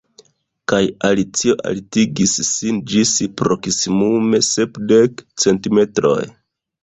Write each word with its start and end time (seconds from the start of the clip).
Kaj 0.71 0.77
Alicio 1.09 1.55
altigis 1.71 2.33
sin 2.47 2.79
ĝis 2.93 3.11
proksimume 3.41 4.41
sepdek 4.49 5.21
centimetroj. 5.45 6.19